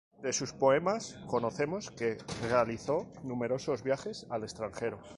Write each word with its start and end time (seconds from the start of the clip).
De 0.23 0.33
sus 0.33 0.51
poemas 0.51 1.19
conocemos 1.27 1.91
que 1.91 2.17
realizó 2.49 3.05
numerosos 3.21 3.83
viajes 3.83 4.25
al 4.31 4.41
extranjero. 4.41 4.99